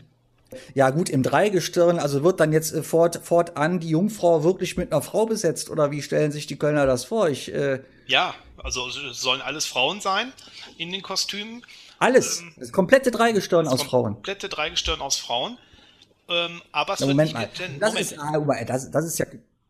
[0.73, 4.91] Ja, gut, im Dreigestirn, also wird dann jetzt äh, fort, fortan die Jungfrau wirklich mit
[4.91, 7.29] einer Frau besetzt oder wie stellen sich die Kölner das vor?
[7.29, 10.33] Ich, äh, ja, also sollen alles Frauen sein
[10.77, 11.63] in den Kostümen.
[11.99, 14.13] Alles, ähm, das komplette Dreigestirn aus Frauen.
[14.13, 15.57] Komplette Dreigestirn aus Frauen.
[16.29, 18.11] Ähm, aber es ja, Moment mal, das, Moment.
[18.11, 19.25] Ist, ah, das, das ist ja,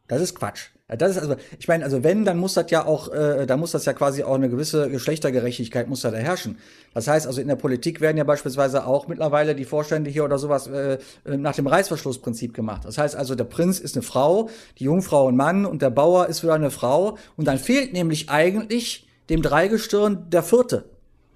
[0.08, 0.70] das ist Quatsch.
[0.98, 3.72] Das ist also, ich meine, also wenn, dann muss das ja auch, äh, da muss
[3.72, 6.58] das ja quasi auch eine gewisse Geschlechtergerechtigkeit muss da, da herrschen.
[6.96, 10.40] Das heißt, also in der Politik werden ja beispielsweise auch mittlerweile die Vorstände hier oder
[10.40, 12.86] sowas äh, äh, nach dem Reißverschlussprinzip gemacht.
[12.86, 14.50] Das heißt also, der Prinz ist eine Frau,
[14.80, 17.20] die Jungfrau ein Mann und der Bauer ist wieder eine Frau.
[17.38, 20.86] Und dann fehlt nämlich eigentlich dem Dreigestirn der vierte.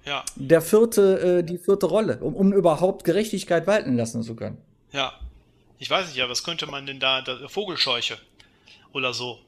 [0.04, 0.24] Ja.
[0.34, 4.58] Der vierte, äh, die vierte Rolle, um, um überhaupt Gerechtigkeit walten lassen zu können.
[4.90, 5.12] Ja.
[5.78, 8.16] Ich weiß nicht, ja, was könnte man denn da, da Vogelscheuche
[8.94, 9.44] oder so.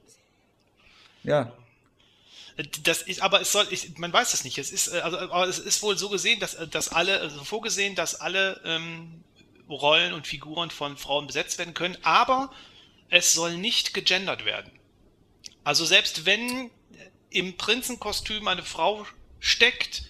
[1.22, 1.52] Ja.
[2.82, 4.58] Das ist, aber es soll, ich, man weiß es nicht.
[4.58, 7.44] Es ist, äh, also, aber es ist wohl so gesehen, dass, äh, dass alle, also
[7.44, 9.24] vorgesehen, dass alle ähm,
[9.68, 12.52] Rollen und Figuren von Frauen besetzt werden können, aber
[13.08, 14.70] es soll nicht gegendert werden.
[15.64, 16.70] Also selbst wenn
[17.30, 19.06] im Prinzenkostüm eine Frau
[19.40, 20.04] steckt,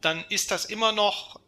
[0.00, 1.40] dann ist das immer noch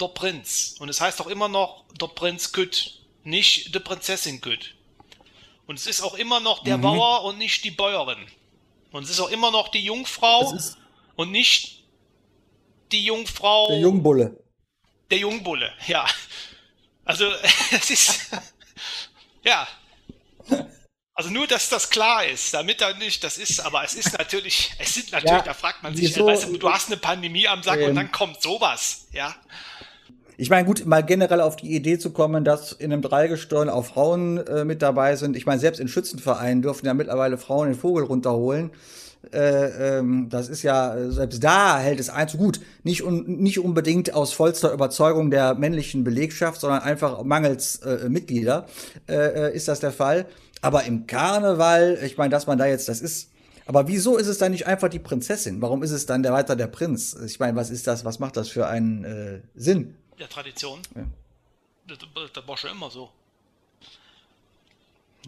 [0.00, 0.76] der Prinz.
[0.78, 4.75] Und es heißt auch immer noch der Prinz Kütt, nicht die Prinzessin Kütt.
[5.66, 6.82] Und es ist auch immer noch der mhm.
[6.82, 8.26] Bauer und nicht die Bäuerin.
[8.92, 10.56] Und es ist auch immer noch die Jungfrau
[11.16, 11.84] und nicht
[12.92, 13.68] die Jungfrau.
[13.68, 14.38] Der Jungbulle.
[15.10, 16.06] Der Jungbulle, ja.
[17.04, 17.30] Also,
[17.72, 18.30] es ist.
[19.42, 19.66] ja.
[21.14, 24.72] Also nur, dass das klar ist, damit er nicht, das ist, aber es ist natürlich,
[24.78, 27.48] es sind natürlich, ja, da fragt man sich, wieso, weißt du, du hast eine Pandemie
[27.48, 29.34] am Sack ähm, und dann kommt sowas, ja.
[30.38, 33.86] Ich meine, gut, mal generell auf die Idee zu kommen, dass in einem Dreigestirn auch
[33.86, 35.34] Frauen äh, mit dabei sind.
[35.34, 38.70] Ich meine, selbst in Schützenvereinen dürfen ja mittlerweile Frauen den Vogel runterholen.
[39.32, 42.60] Äh, ähm, das ist ja, selbst da hält es ein zu gut.
[42.84, 48.66] Nicht, un, nicht unbedingt aus vollster Überzeugung der männlichen Belegschaft, sondern einfach mangels äh, Mitglieder
[49.08, 49.14] äh,
[49.48, 50.26] äh, ist das der Fall.
[50.60, 53.30] Aber im Karneval, ich meine, dass man da jetzt, das ist,
[53.66, 55.60] aber wieso ist es dann nicht einfach die Prinzessin?
[55.60, 57.16] Warum ist es dann der weiter der Prinz?
[57.24, 59.94] Ich meine, was ist das, was macht das für einen äh, Sinn?
[60.18, 60.80] Ja, Tradition.
[60.94, 61.04] Ja.
[61.88, 61.98] Das,
[62.32, 63.10] das war schon immer so.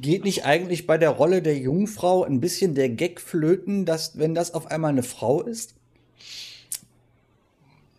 [0.00, 4.34] Geht nicht eigentlich bei der Rolle der Jungfrau ein bisschen der Gag flöten, dass, wenn
[4.34, 5.74] das auf einmal eine Frau ist?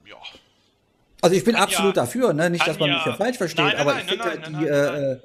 [0.05, 0.15] Ja.
[1.21, 2.49] Also ich bin kann absolut ja, dafür, ne?
[2.49, 5.19] nicht, dass man mich ja falsch versteht, nein, nein, aber nein, ich finde die, äh,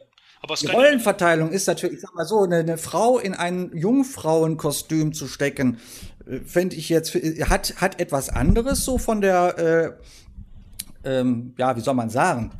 [0.60, 5.28] die Rollenverteilung ist natürlich, ich sag mal so, eine, eine Frau in ein Jungfrauenkostüm zu
[5.28, 5.78] stecken,
[6.26, 10.04] äh, fände ich jetzt, hat, hat etwas anderes so von der äh,
[11.04, 12.50] ähm, ja, wie soll man sagen?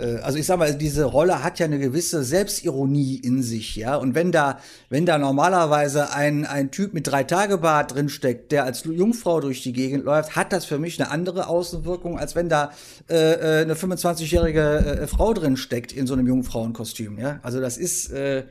[0.00, 3.96] Äh, also ich sag mal, diese Rolle hat ja eine gewisse Selbstironie in sich, ja.
[3.96, 8.64] Und wenn da, wenn da normalerweise ein, ein Typ mit drei Tage Bart drinsteckt, der
[8.64, 12.48] als Jungfrau durch die Gegend läuft, hat das für mich eine andere Außenwirkung, als wenn
[12.48, 12.72] da
[13.08, 17.40] äh, äh eine 25-jährige äh, Frau drinsteckt in so einem Jungfrauenkostüm, ja.
[17.42, 18.44] Also das ist, äh,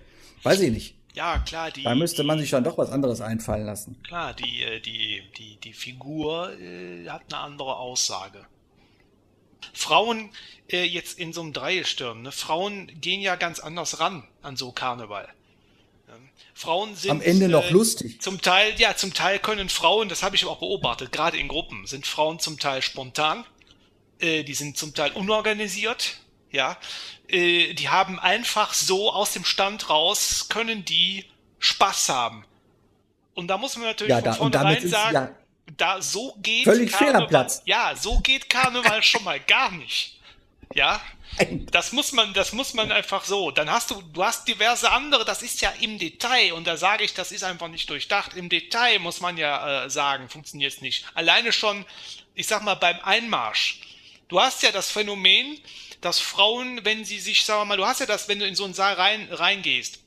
[0.44, 0.96] weiß ich nicht.
[1.14, 1.84] Ja, klar, die.
[1.84, 3.98] Da müsste man sich dann doch was anderes einfallen lassen.
[4.04, 8.46] Klar, die, äh, die, die, die Figur äh, hat eine andere Aussage.
[9.74, 10.30] Frauen
[10.72, 12.32] äh, jetzt in so einem Dreigestirn, ne?
[12.32, 15.28] Frauen gehen ja ganz anders ran an so Karneval.
[16.60, 18.22] Frauen sind am Ende noch äh, lustig.
[18.22, 21.88] Zum Teil, ja, zum Teil können Frauen, das habe ich auch beobachtet, gerade in Gruppen,
[21.88, 23.46] sind Frauen zum Teil spontan,
[24.20, 26.18] äh, die sind zum Teil unorganisiert,
[26.52, 26.78] ja,
[27.30, 31.24] äh, die haben einfach so aus dem Stand raus, können die
[31.60, 32.44] Spaß haben.
[33.36, 35.39] Und da muss man natürlich ja, da, von vornherein sagen, ja
[35.78, 37.62] da so geht Völlig Karneval, Platz.
[37.66, 40.20] Ja, so geht Karneval schon mal gar nicht.
[40.74, 41.02] Ja,
[41.72, 43.52] das muss man, das muss man einfach so.
[43.52, 45.26] Dann hast du, du hast diverse andere.
[45.26, 48.36] Das ist ja im Detail und da sage ich, das ist einfach nicht durchdacht.
[48.36, 51.06] Im Detail muss man ja äh, sagen, funktioniert es nicht.
[51.16, 51.86] Alleine schon,
[52.36, 53.82] ich sag mal beim Einmarsch.
[54.28, 55.60] Du hast ja das Phänomen,
[56.02, 58.66] dass Frauen, wenn sie sich, sag mal, du hast ja das, wenn du in so
[58.66, 60.00] einen Saal rein reingehst,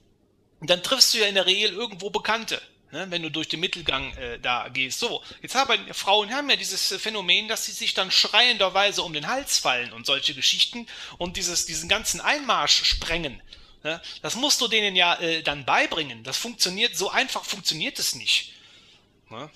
[0.61, 4.15] dann triffst du ja in der Regel irgendwo Bekannte ne, wenn du durch den Mittelgang
[4.17, 5.01] äh, da gehst.
[5.01, 9.27] So, jetzt haben Frauen haben ja dieses Phänomen, dass sie sich dann schreienderweise um den
[9.27, 10.87] Hals fallen und solche Geschichten
[11.19, 13.43] und dieses, diesen ganzen Einmarsch sprengen.
[13.83, 16.23] Ne, das musst du denen ja äh, dann beibringen.
[16.23, 18.53] Das funktioniert, so einfach funktioniert es nicht.
[19.29, 19.51] Ne?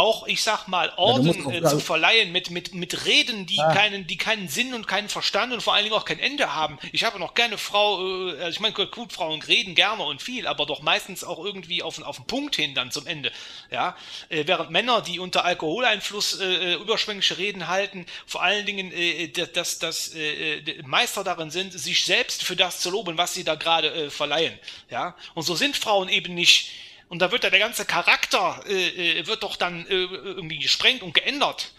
[0.00, 3.74] Auch, ich sag mal, Orden ja, äh, zu verleihen mit, mit, mit Reden, die, ah.
[3.74, 6.78] keinen, die keinen Sinn und keinen Verstand und vor allen Dingen auch kein Ende haben.
[6.92, 10.46] Ich habe noch keine Frau, äh, also ich meine, gut, Frauen reden gerne und viel,
[10.46, 13.30] aber doch meistens auch irgendwie auf, auf den Punkt hin dann zum Ende.
[13.70, 13.94] Ja?
[14.30, 19.28] Äh, während Männer, die unter Alkoholeinfluss äh, äh überschwängliche Reden halten, vor allen Dingen äh,
[19.28, 23.54] dass, dass äh, Meister darin sind, sich selbst für das zu loben, was sie da
[23.54, 24.58] gerade äh, verleihen.
[24.90, 25.14] Ja?
[25.34, 26.70] Und so sind Frauen eben nicht
[27.10, 31.02] und da wird ja der ganze Charakter, äh, äh, wird doch dann äh, irgendwie gesprengt
[31.02, 31.72] und geändert.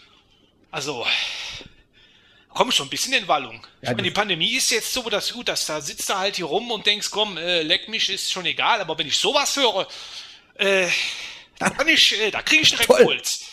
[0.72, 1.08] Also,
[2.50, 3.66] komm schon ein bisschen in Wallung.
[3.82, 6.36] Ja, ich meine, die Pandemie ist jetzt so, dass gut, dass da sitzt du halt
[6.36, 9.56] hier rum und denkst, komm, äh, leck mich, ist schon egal, aber wenn ich sowas
[9.56, 9.88] höre,
[10.56, 10.90] äh,
[11.58, 13.46] da kann ich, äh, da kriege ich direkt Puls.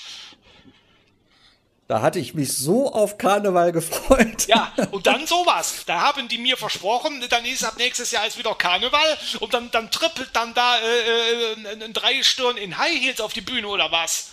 [1.88, 4.46] Da hatte ich mich so auf Karneval gefreut.
[4.46, 5.84] Ja, und dann sowas.
[5.86, 9.70] Da haben die mir versprochen, dann ist ab nächstes Jahr ist wieder Karneval und dann,
[9.70, 13.90] dann trippelt dann da äh, äh, ein Dreistirn in High Heels auf die Bühne oder
[13.90, 14.28] was?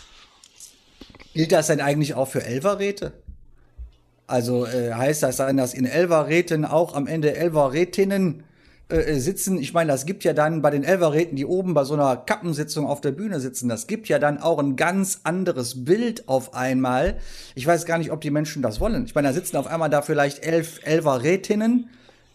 [1.33, 3.13] Gilt das denn eigentlich auch für Elverräte?
[4.27, 8.43] Also äh, heißt das dann, dass in Elverräten auch am Ende Elverrätinnen
[8.89, 9.57] äh, äh, sitzen.
[9.57, 12.85] Ich meine, das gibt ja dann bei den Elverräten, die oben bei so einer Kappensitzung
[12.85, 17.17] auf der Bühne sitzen, das gibt ja dann auch ein ganz anderes Bild auf einmal.
[17.55, 19.05] Ich weiß gar nicht, ob die Menschen das wollen.
[19.05, 21.89] Ich meine, da sitzen auf einmal da vielleicht elf Elverrätinnen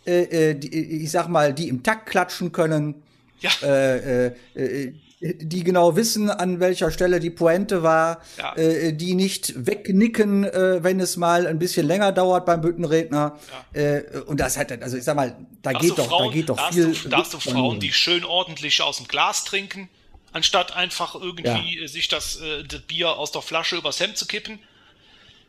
[0.04, 3.02] äh, die, ich sag mal, die im Takt klatschen können.
[3.40, 3.50] Ja.
[3.62, 8.56] Äh, äh, äh, die genau wissen, an welcher Stelle die Pointe war, Ja.
[8.56, 13.38] äh, die nicht wegnicken, äh, wenn es mal ein bisschen länger dauert beim Büttenredner.
[13.74, 16.72] Äh, und das hat, also ich sag mal, da geht doch, Frauen, da geht doch
[16.72, 16.94] viel.
[16.94, 19.90] Du, da hast du Frauen, die schön ordentlich aus dem Glas trinken,
[20.32, 24.24] anstatt einfach irgendwie äh, sich das, äh, das Bier aus der Flasche übers Hemd zu
[24.26, 24.58] kippen.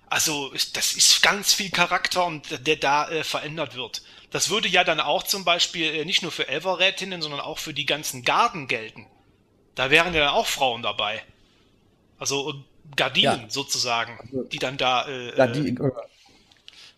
[0.07, 4.01] Also das ist ganz viel Charakter und der da verändert wird.
[4.31, 7.73] Das würde ja dann auch zum Beispiel äh, nicht nur für Elverrätinnen, sondern auch für
[7.73, 9.05] die ganzen Garden gelten.
[9.75, 11.21] Da wären ja dann auch Frauen dabei.
[12.17, 12.53] Also äh,
[12.95, 13.49] Gardinen Ja.
[13.49, 14.17] sozusagen,
[14.51, 15.33] die dann da, äh, äh,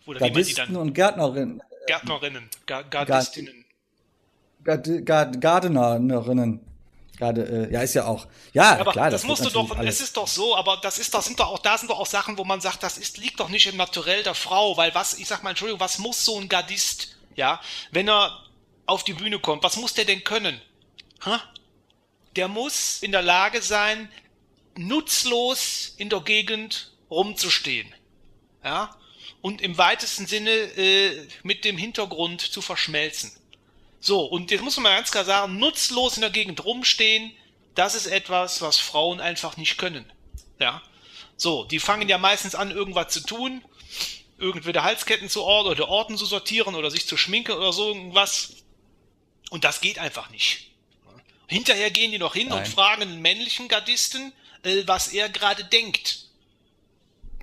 [0.06, 3.64] oder wie man die Gardisten dann, und Gärtnerinnen, Gärtnerinnen, Ga Gardistinnen.
[4.62, 6.60] Gard, Gard, Gardenerinnen.
[7.16, 8.26] Gerade, äh, ja, ist ja auch.
[8.54, 10.98] Ja, Aber klar, das, wird musst du doch, alles- es ist doch so, aber das
[10.98, 13.18] ist, das sind doch auch, da sind doch auch Sachen, wo man sagt, das ist,
[13.18, 16.24] liegt doch nicht im Naturell der Frau, weil was, ich sag mal, Entschuldigung, was muss
[16.24, 18.44] so ein Gardist, ja, wenn er
[18.86, 20.60] auf die Bühne kommt, was muss der denn können?
[21.22, 21.38] Hä?
[22.36, 24.10] Der muss in der Lage sein,
[24.76, 27.92] nutzlos in der Gegend rumzustehen,
[28.64, 28.96] ja,
[29.40, 33.30] und im weitesten Sinne äh, mit dem Hintergrund zu verschmelzen.
[34.00, 37.32] So, und jetzt muss man ganz klar sagen, nutzlos in der Gegend rumstehen,
[37.74, 40.10] das ist etwas, was Frauen einfach nicht können.
[40.58, 40.82] Ja.
[41.36, 43.62] So, die fangen ja meistens an, irgendwas zu tun,
[44.38, 48.56] irgendwelche Halsketten zu ordnen oder Orten zu sortieren oder sich zu schminken oder so irgendwas.
[49.50, 50.70] Und das geht einfach nicht.
[51.46, 52.66] Hinterher gehen die noch hin und Nein.
[52.66, 56.24] fragen einen männlichen Gardisten, äh, was er gerade denkt.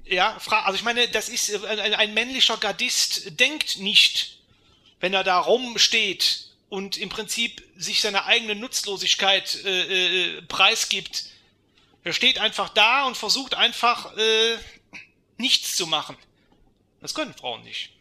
[0.05, 4.39] Ja, fra also ich meine, das ist äh, ein, ein männlicher Gardist denkt nicht,
[4.99, 11.25] wenn er da rumsteht und im Prinzip sich seine eigene Nutzlosigkeit äh, äh, preisgibt.
[12.03, 14.57] Er steht einfach da und versucht einfach äh,
[15.37, 16.17] nichts zu machen.
[17.01, 17.91] Das können Frauen nicht.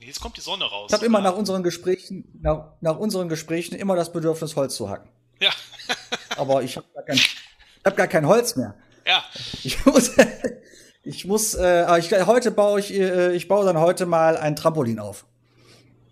[0.00, 0.86] Jetzt kommt die Sonne raus.
[0.90, 4.88] Ich habe immer nach unseren Gesprächen, nach, nach unseren Gesprächen immer das Bedürfnis, Holz zu
[4.88, 5.08] hacken.
[5.40, 5.50] Ja,
[6.36, 7.36] Aber ich habe gar, kein, ich
[7.84, 8.74] hab gar kein Holz mehr.
[9.06, 9.24] ja.
[9.62, 10.12] Ich muss,
[11.04, 14.56] ich muss, äh, aber ich, heute baue ich, äh, ich baue dann heute mal ein
[14.56, 15.24] Trampolin auf.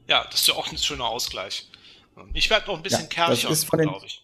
[0.08, 1.68] Ja, das ist ja auch ein schöner Ausgleich.
[2.34, 4.22] Ich werde noch ein bisschen Ja, den- glaube ich.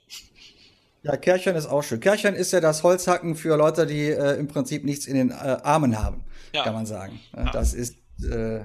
[1.02, 2.00] Ja, Kerchern ist auch schön.
[2.00, 5.34] Kerchern ist ja das Holzhacken für Leute, die äh, im Prinzip nichts in den äh,
[5.62, 6.64] Armen haben, Ja.
[6.64, 7.20] kann man sagen.
[7.36, 8.58] Ja, Das ist, äh,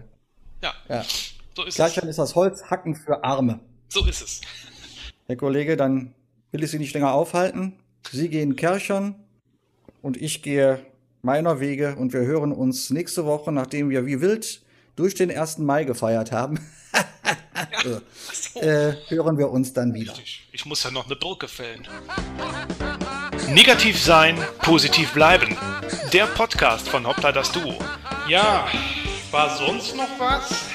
[0.62, 1.04] Ja, ja.
[1.56, 1.76] so ist es.
[1.76, 3.60] Kerchern ist das Holzhacken für Arme.
[3.89, 4.41] So ist es.
[5.28, 6.13] Herr Kollege, dann
[6.52, 7.74] will ich Sie nicht länger aufhalten.
[8.12, 9.15] Sie gehen Kerchern
[10.02, 10.86] und ich gehe
[11.22, 14.62] meiner Wege und wir hören uns nächste Woche, nachdem wir wie wild
[14.96, 15.60] durch den 1.
[15.60, 16.60] Mai gefeiert haben,
[18.56, 20.13] äh, hören wir uns dann wieder.
[20.22, 21.88] Ich, ich muss ja noch eine Birke fällen.
[23.54, 25.58] Negativ sein, positiv bleiben.
[26.14, 27.78] Der Podcast von Hoppla das Duo.
[28.30, 28.66] Ja,
[29.30, 30.66] war sonst noch was?